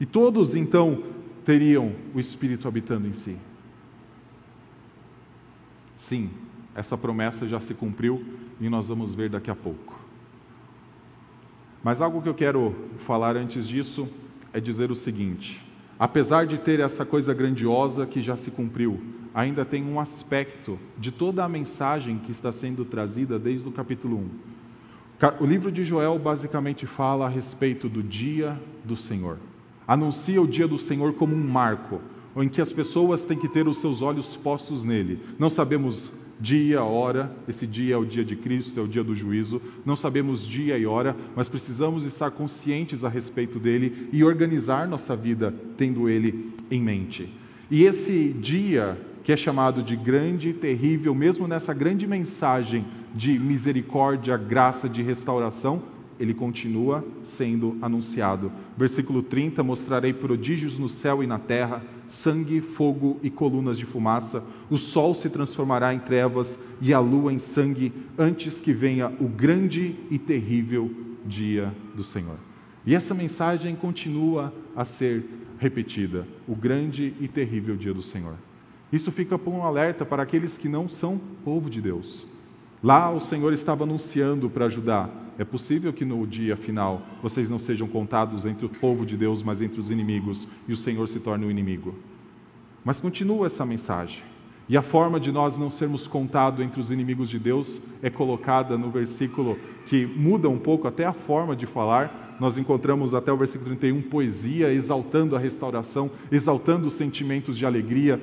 [0.00, 1.04] E todos, então,
[1.44, 3.36] teriam o Espírito habitando em si.
[5.96, 6.30] Sim,
[6.74, 8.22] essa promessa já se cumpriu
[8.60, 9.98] e nós vamos ver daqui a pouco.
[11.82, 12.74] Mas algo que eu quero
[13.06, 14.08] falar antes disso
[14.52, 15.64] é dizer o seguinte:
[15.98, 19.00] apesar de ter essa coisa grandiosa que já se cumpriu,
[19.34, 24.16] ainda tem um aspecto de toda a mensagem que está sendo trazida desde o capítulo
[24.16, 25.28] 1.
[25.40, 29.38] O livro de Joel basicamente fala a respeito do dia do Senhor.
[29.86, 32.00] Anuncia o dia do Senhor como um marco,
[32.36, 35.20] em que as pessoas têm que ter os seus olhos postos nele.
[35.38, 39.14] Não sabemos dia, hora, esse dia é o dia de Cristo, é o dia do
[39.14, 39.60] juízo.
[39.84, 45.16] Não sabemos dia e hora, mas precisamos estar conscientes a respeito dele e organizar nossa
[45.16, 47.32] vida tendo ele em mente.
[47.70, 53.38] E esse dia, que é chamado de grande e terrível, mesmo nessa grande mensagem de
[53.38, 55.82] misericórdia, graça, de restauração,
[56.18, 58.50] ele continua sendo anunciado.
[58.76, 64.42] Versículo 30: Mostrarei prodígios no céu e na terra, sangue, fogo e colunas de fumaça.
[64.70, 69.28] O sol se transformará em trevas e a lua em sangue, antes que venha o
[69.28, 70.90] grande e terrível
[71.24, 72.36] dia do Senhor.
[72.84, 75.24] E essa mensagem continua a ser
[75.58, 78.34] repetida: o grande e terrível dia do Senhor.
[78.90, 82.26] Isso fica por um alerta para aqueles que não são povo de Deus.
[82.82, 85.27] Lá o Senhor estava anunciando para ajudar.
[85.38, 89.40] É possível que no dia final vocês não sejam contados entre o povo de Deus,
[89.40, 91.94] mas entre os inimigos, e o Senhor se torne o um inimigo.
[92.84, 94.20] Mas continua essa mensagem.
[94.68, 98.76] E a forma de nós não sermos contados entre os inimigos de Deus é colocada
[98.76, 103.36] no versículo que muda um pouco até a forma de falar, nós encontramos até o
[103.36, 108.20] versículo 31 poesia exaltando a restauração, exaltando os sentimentos de alegria,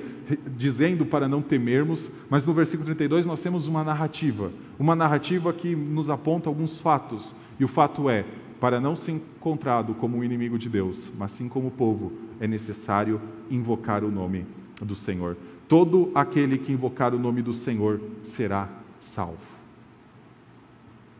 [0.56, 5.74] dizendo para não temermos, mas no versículo 32 nós temos uma narrativa, uma narrativa que
[5.74, 8.24] nos aponta alguns fatos, e o fato é:
[8.60, 13.20] para não ser encontrado como um inimigo de Deus, mas sim como povo, é necessário
[13.50, 14.46] invocar o nome
[14.80, 15.36] do Senhor.
[15.68, 18.68] Todo aquele que invocar o nome do Senhor será
[19.00, 19.38] salvo.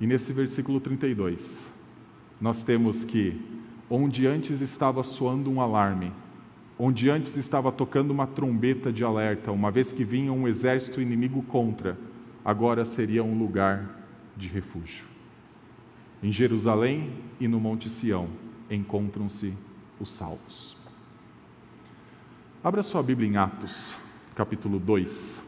[0.01, 1.67] E nesse versículo 32,
[2.41, 3.41] nós temos que,
[3.91, 6.13] onde antes estava soando um alarme,
[6.79, 11.43] onde antes estava tocando uma trombeta de alerta, uma vez que vinha um exército inimigo
[11.43, 11.99] contra,
[12.45, 13.99] agora seria um lugar
[14.37, 15.07] de refúgio.
[16.23, 18.29] Em Jerusalém e no Monte Sião
[18.71, 19.55] encontram-se
[19.99, 20.77] os salvos.
[22.63, 23.95] Abra sua Bíblia em Atos,
[24.37, 25.41] capítulo 2.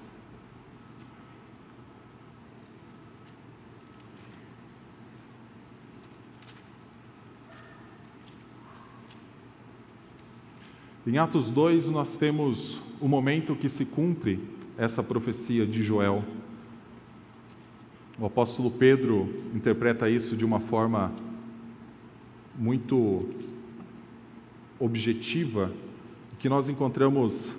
[11.07, 14.41] Em Atos 2, nós temos o momento que se cumpre
[14.79, 16.25] essa profecia de Joel.
[18.19, 21.13] O apóstolo Pedro interpreta isso de uma forma
[22.57, 23.29] muito
[24.81, 25.71] objetiva,
[26.39, 27.53] que nós encontramos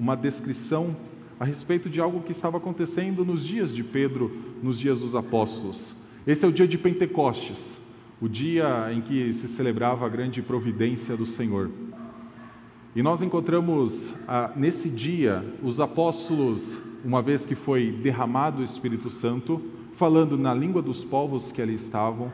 [0.00, 0.96] uma descrição
[1.38, 5.94] a respeito de algo que estava acontecendo nos dias de Pedro, nos dias dos apóstolos.
[6.26, 7.76] Esse é o dia de Pentecostes,
[8.18, 11.70] o dia em que se celebrava a grande providência do Senhor.
[12.96, 19.10] E nós encontramos ah, nesse dia os apóstolos, uma vez que foi derramado o Espírito
[19.10, 19.60] Santo,
[19.96, 22.32] falando na língua dos povos que ali estavam,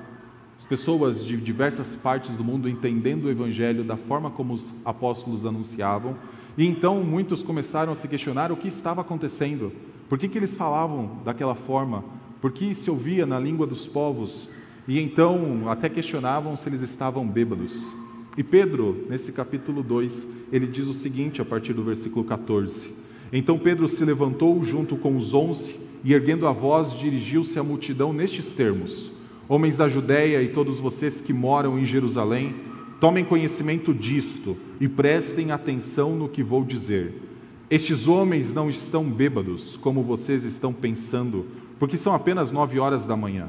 [0.59, 5.45] as pessoas de diversas partes do mundo entendendo o Evangelho da forma como os apóstolos
[5.45, 6.17] anunciavam,
[6.57, 9.71] e então muitos começaram a se questionar o que estava acontecendo,
[10.09, 12.03] por que, que eles falavam daquela forma,
[12.41, 14.49] por que se ouvia na língua dos povos,
[14.89, 17.95] e então até questionavam se eles estavam bêbados.
[18.37, 22.91] E Pedro, nesse capítulo 2, ele diz o seguinte a partir do versículo 14:
[23.33, 28.13] Então Pedro se levantou junto com os onze e, erguendo a voz, dirigiu-se à multidão
[28.13, 29.11] nestes termos:
[29.49, 32.57] Homens da Judéia e todos vocês que moram em Jerusalém,
[33.01, 37.23] tomem conhecimento disto e prestem atenção no que vou dizer.
[37.71, 41.47] Estes homens não estão bêbados, como vocês estão pensando,
[41.79, 43.49] porque são apenas nove horas da manhã.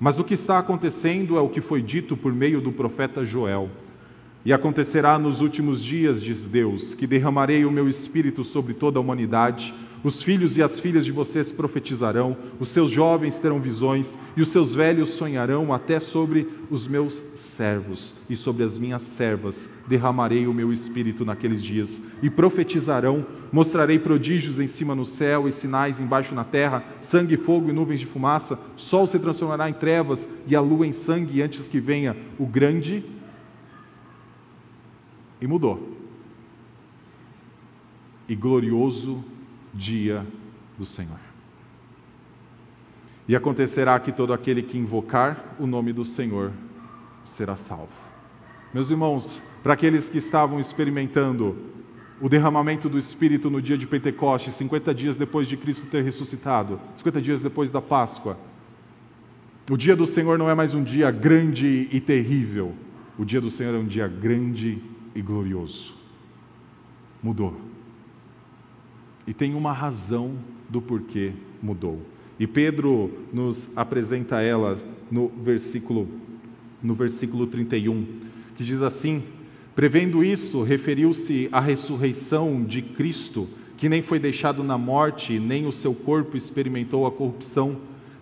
[0.00, 3.68] Mas o que está acontecendo é o que foi dito por meio do profeta Joel.
[4.44, 9.02] E acontecerá nos últimos dias, diz Deus, que derramarei o meu espírito sobre toda a
[9.02, 9.74] humanidade.
[10.02, 14.48] Os filhos e as filhas de vocês profetizarão, os seus jovens terão visões, e os
[14.48, 20.52] seus velhos sonharão, até sobre os meus servos e sobre as minhas servas derramarei o
[20.52, 26.34] meu espírito naqueles dias, e profetizarão, mostrarei prodígios em cima no céu e sinais embaixo
[26.34, 30.60] na terra, sangue, fogo e nuvens de fumaça, sol se transformará em trevas e a
[30.60, 33.02] lua em sangue, antes que venha o grande
[35.40, 35.96] e mudou.
[38.28, 39.24] E glorioso
[39.78, 40.26] dia
[40.76, 41.20] do Senhor.
[43.28, 46.50] E acontecerá que todo aquele que invocar o nome do Senhor
[47.24, 47.92] será salvo.
[48.74, 51.56] Meus irmãos, para aqueles que estavam experimentando
[52.20, 56.80] o derramamento do Espírito no dia de Pentecostes, 50 dias depois de Cristo ter ressuscitado,
[56.96, 58.36] 50 dias depois da Páscoa.
[59.70, 62.74] O dia do Senhor não é mais um dia grande e terrível,
[63.16, 64.82] o dia do Senhor é um dia grande
[65.14, 65.94] e glorioso.
[67.22, 67.67] Mudou.
[69.28, 70.32] E tem uma razão
[70.70, 72.00] do porquê mudou.
[72.40, 74.78] E Pedro nos apresenta ela
[75.10, 76.08] no versículo
[76.82, 78.06] no versículo 31,
[78.56, 79.22] que diz assim:
[79.74, 85.72] Prevendo isto, referiu-se à ressurreição de Cristo, que nem foi deixado na morte, nem o
[85.72, 87.76] seu corpo experimentou a corrupção.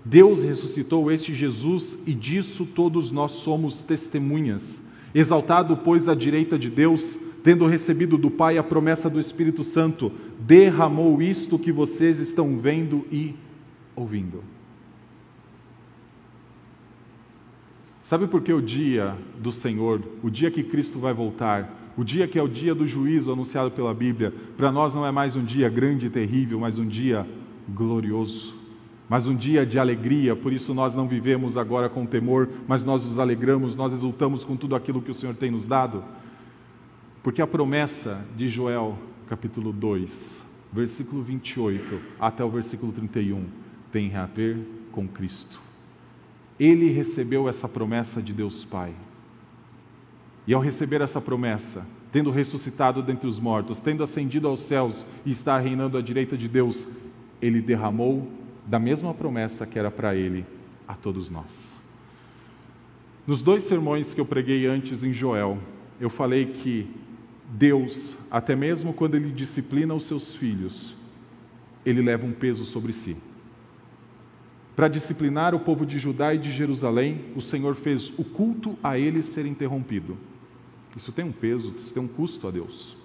[0.04, 4.82] Deus ressuscitou este Jesus e disso todos nós somos testemunhas.
[5.14, 10.10] Exaltado, pois, à direita de Deus, tendo recebido do Pai a promessa do Espírito Santo,
[10.36, 13.36] derramou isto que vocês estão vendo e
[13.94, 14.42] ouvindo.
[18.02, 22.26] Sabe por que o dia do Senhor, o dia que Cristo vai voltar, o dia
[22.26, 25.44] que é o dia do juízo anunciado pela Bíblia, para nós não é mais um
[25.44, 27.24] dia grande e terrível, mas um dia
[27.68, 28.56] glorioso,
[29.08, 33.06] mas um dia de alegria, por isso nós não vivemos agora com temor, mas nós
[33.06, 36.02] nos alegramos, nós exultamos com tudo aquilo que o Senhor tem nos dado.
[37.26, 38.96] Porque a promessa de Joel,
[39.28, 40.38] capítulo 2,
[40.72, 43.46] versículo 28 até o versículo 31,
[43.90, 44.56] tem a ver
[44.92, 45.66] com Cristo
[46.58, 48.92] ele recebeu essa promessa de Deus Pai.
[50.46, 55.30] E ao receber essa promessa, tendo ressuscitado dentre os mortos, tendo ascendido aos céus e
[55.30, 56.86] está reinando à direita de Deus,
[57.42, 58.30] ele derramou
[58.66, 60.46] da mesma promessa que era para ele
[60.88, 61.76] a todos nós.
[63.26, 65.58] Nos dois sermões que eu preguei antes em Joel,
[66.00, 66.88] eu falei que
[67.48, 70.96] Deus, até mesmo quando ele disciplina os seus filhos,
[71.84, 73.16] ele leva um peso sobre si.
[74.74, 78.98] Para disciplinar o povo de Judá e de Jerusalém, o Senhor fez o culto a
[78.98, 80.18] ele ser interrompido.
[80.94, 82.96] Isso tem um peso, isso tem um custo a Deus.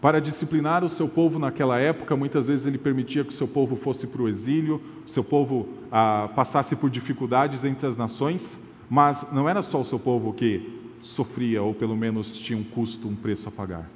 [0.00, 3.74] Para disciplinar o seu povo naquela época, muitas vezes ele permitia que o seu povo
[3.74, 8.56] fosse para o exílio, o seu povo ah, passasse por dificuldades entre as nações,
[8.88, 13.08] mas não era só o seu povo que sofria, ou pelo menos tinha um custo,
[13.08, 13.88] um preço a pagar.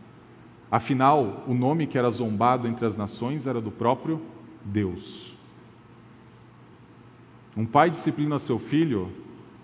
[0.71, 4.21] Afinal, o nome que era zombado entre as nações era do próprio
[4.65, 5.35] Deus.
[7.57, 9.11] Um pai disciplina seu filho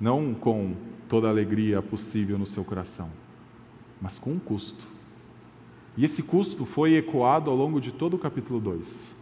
[0.00, 0.74] não com
[1.08, 3.08] toda a alegria possível no seu coração,
[4.00, 4.86] mas com um custo.
[5.96, 9.16] E esse custo foi ecoado ao longo de todo o capítulo 2.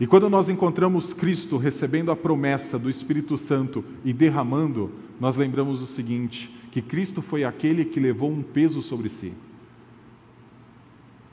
[0.00, 4.90] E quando nós encontramos Cristo recebendo a promessa do Espírito Santo e derramando,
[5.20, 9.32] nós lembramos o seguinte: que Cristo foi aquele que levou um peso sobre si.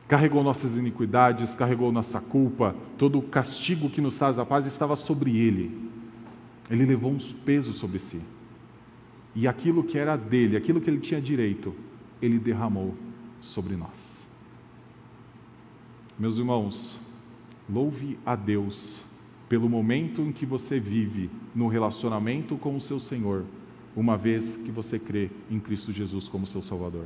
[0.05, 4.97] Carregou nossas iniquidades, carregou nossa culpa, todo o castigo que nos traz a paz estava
[4.97, 5.89] sobre ele.
[6.69, 8.19] Ele levou uns pesos sobre si.
[9.33, 11.73] E aquilo que era dele, aquilo que ele tinha direito,
[12.21, 12.93] ele derramou
[13.39, 14.19] sobre nós.
[16.17, 16.99] Meus irmãos,
[17.69, 18.99] louve a Deus
[19.47, 23.45] pelo momento em que você vive no relacionamento com o seu Senhor,
[23.99, 27.05] uma vez que você crê em Cristo Jesus como seu Salvador.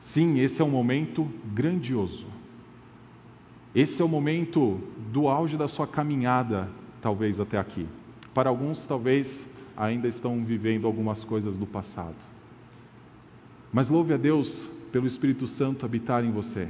[0.00, 2.26] Sim, esse é um momento grandioso.
[3.72, 4.80] Esse é o momento
[5.12, 6.68] do auge da sua caminhada,
[7.00, 7.86] talvez até aqui.
[8.34, 12.16] Para alguns, talvez ainda estão vivendo algumas coisas do passado.
[13.72, 16.68] Mas louve a Deus pelo Espírito Santo habitar em você,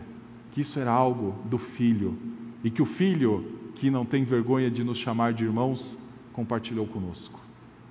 [0.52, 2.18] que isso era algo do Filho,
[2.62, 5.96] e que o Filho, que não tem vergonha de nos chamar de irmãos,
[6.34, 7.47] compartilhou conosco.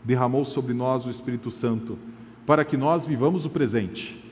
[0.08, 2.00] Derramou sobre nós o Espírito Santo,
[2.46, 4.24] para que nós vivamos o presente,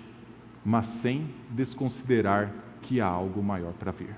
[0.64, 2.50] mas sem desconsiderar
[2.82, 4.16] que há algo maior para vir.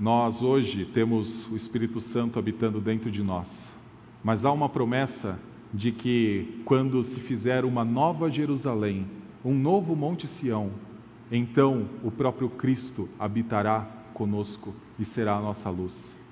[0.00, 3.70] Nós hoje temos o Espírito Santo habitando dentro de nós,
[4.24, 5.38] mas há uma promessa
[5.70, 9.06] de que quando se fizer uma nova Jerusalém,
[9.44, 10.70] um novo Monte Sião,
[11.30, 16.23] então o próprio Cristo habitará conosco e será a nossa luz.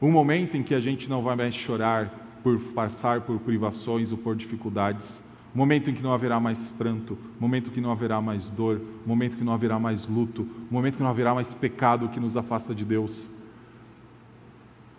[0.00, 4.18] Um momento em que a gente não vai mais chorar por passar por privações ou
[4.18, 5.22] por dificuldades,
[5.54, 9.34] momento em que não haverá mais pranto, momento em que não haverá mais dor, momento
[9.34, 12.36] em que não haverá mais luto, momento em que não haverá mais pecado que nos
[12.36, 13.28] afasta de Deus.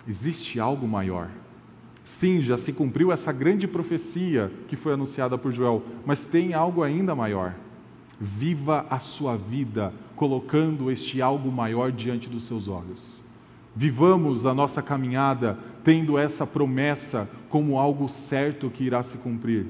[0.07, 1.29] Existe algo maior.
[2.03, 6.81] Sim, já se cumpriu essa grande profecia que foi anunciada por Joel, mas tem algo
[6.81, 7.53] ainda maior.
[8.19, 13.26] Viva a sua vida colocando este algo maior diante dos seus olhos.
[13.77, 19.67] Vivamos a nossa caminhada tendo essa promessa como algo certo que irá se cumprir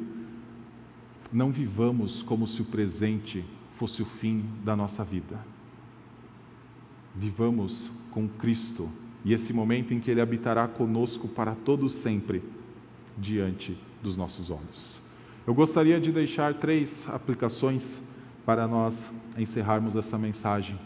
[1.31, 3.43] não vivamos como se o presente
[3.75, 5.37] fosse o fim da nossa vida.
[7.15, 8.89] Vivamos com Cristo
[9.25, 12.41] e esse momento em que Ele habitará conosco para todo sempre
[13.17, 15.01] diante dos nossos olhos.
[15.45, 18.01] Eu gostaria de deixar três aplicações
[18.45, 20.79] para nós encerrarmos essa mensagem.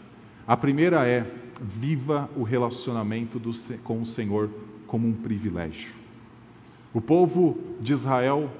[0.46, 1.30] A primeira é:
[1.62, 3.52] viva o relacionamento do,
[3.84, 4.50] com o Senhor
[4.86, 5.92] como um privilégio.
[6.92, 8.50] O povo de Israel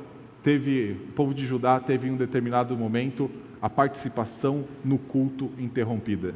[0.42, 3.30] teve, o povo de Judá teve em um determinado momento
[3.60, 6.34] a participação no culto interrompida.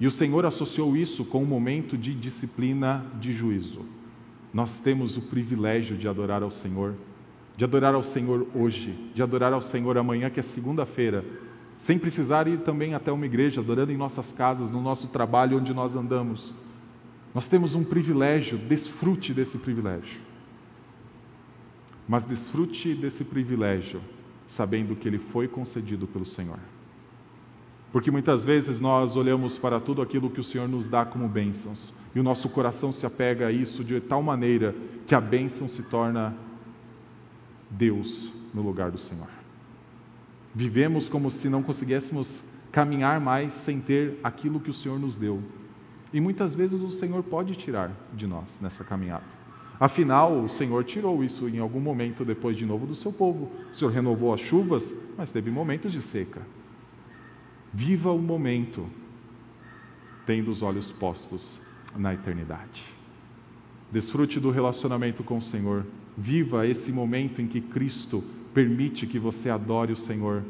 [0.00, 3.82] E o Senhor associou isso com um momento de disciplina de juízo.
[4.52, 6.94] Nós temos o privilégio de adorar ao Senhor,
[7.56, 11.24] de adorar ao Senhor hoje, de adorar ao Senhor amanhã, que é segunda-feira,
[11.82, 15.74] sem precisar ir também até uma igreja, adorando em nossas casas, no nosso trabalho, onde
[15.74, 16.54] nós andamos.
[17.34, 20.20] Nós temos um privilégio, desfrute desse privilégio.
[22.06, 24.00] Mas desfrute desse privilégio
[24.46, 26.60] sabendo que ele foi concedido pelo Senhor.
[27.90, 31.92] Porque muitas vezes nós olhamos para tudo aquilo que o Senhor nos dá como bênçãos
[32.14, 34.72] e o nosso coração se apega a isso de tal maneira
[35.04, 36.32] que a bênção se torna
[37.68, 39.41] Deus no lugar do Senhor.
[40.54, 45.42] Vivemos como se não conseguíssemos caminhar mais sem ter aquilo que o Senhor nos deu.
[46.12, 49.24] E muitas vezes o Senhor pode tirar de nós nessa caminhada.
[49.80, 53.50] Afinal, o Senhor tirou isso em algum momento depois de novo do seu povo.
[53.72, 56.42] O Senhor renovou as chuvas, mas teve momentos de seca.
[57.72, 58.86] Viva o momento,
[60.26, 61.58] tendo os olhos postos
[61.96, 62.84] na eternidade.
[63.90, 65.84] Desfrute do relacionamento com o Senhor.
[66.16, 68.22] Viva esse momento em que Cristo
[68.54, 70.42] permite que você adore o Senhor,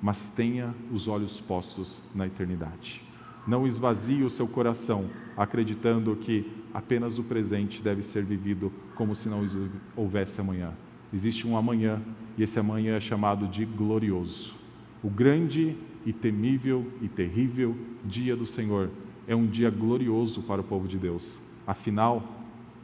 [0.00, 3.02] mas tenha os olhos postos na eternidade.
[3.46, 9.28] Não esvazie o seu coração acreditando que apenas o presente deve ser vivido como se
[9.28, 9.46] não
[9.94, 10.72] houvesse amanhã.
[11.12, 12.00] Existe um amanhã
[12.36, 14.54] e esse amanhã é chamado de glorioso.
[15.02, 15.76] O grande
[16.06, 18.90] e temível e terrível dia do Senhor
[19.26, 21.38] é um dia glorioso para o povo de Deus.
[21.66, 22.22] Afinal,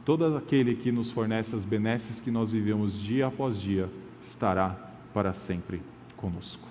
[0.05, 3.89] todo aquele que nos fornece as benesses que nós vivemos dia após dia
[4.23, 4.75] estará
[5.13, 5.81] para sempre
[6.17, 6.67] conosco.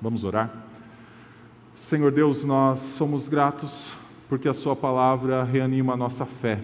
[0.00, 0.50] Vamos orar?
[1.74, 3.86] Senhor Deus, nós somos gratos
[4.28, 6.60] porque a Sua palavra reanima a nossa fé.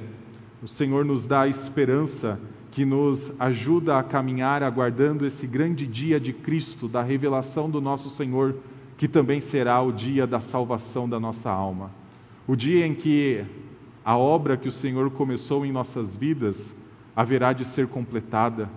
[0.62, 2.38] O Senhor nos dá esperança
[2.70, 8.10] que nos ajuda a caminhar aguardando esse grande dia de Cristo, da revelação do nosso
[8.10, 8.54] Senhor,
[8.98, 11.90] que também será o dia da salvação da nossa alma.
[12.46, 13.44] O dia em que
[14.04, 16.76] a obra que o Senhor começou em nossas vidas
[17.16, 18.68] haverá de ser completada.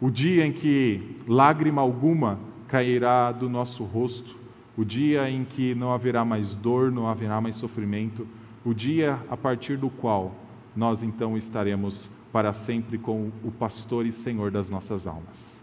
[0.00, 2.38] O dia em que lágrima alguma
[2.68, 4.44] cairá do nosso rosto
[4.76, 8.26] o dia em que não haverá mais dor, não haverá mais sofrimento,
[8.64, 10.34] o dia a partir do qual
[10.74, 15.62] nós então estaremos para sempre com o pastor e senhor das nossas almas.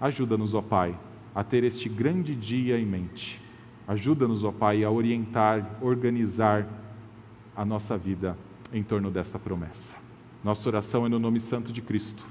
[0.00, 0.98] Ajuda-nos, ó Pai,
[1.34, 3.40] a ter este grande dia em mente.
[3.86, 6.66] Ajuda-nos, ó Pai, a orientar, organizar
[7.54, 8.36] a nossa vida
[8.72, 9.96] em torno desta promessa.
[10.42, 12.24] Nossa oração é no nome santo de Cristo.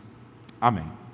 [0.60, 1.07] Amém.